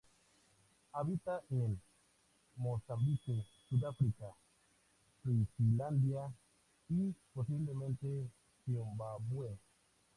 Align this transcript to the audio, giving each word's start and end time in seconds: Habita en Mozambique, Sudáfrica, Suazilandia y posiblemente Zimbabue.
Habita 0.93 1.43
en 1.51 1.79
Mozambique, 2.55 3.45
Sudáfrica, 3.69 4.33
Suazilandia 5.21 6.33
y 6.89 7.13
posiblemente 7.35 8.27
Zimbabue. 8.65 9.59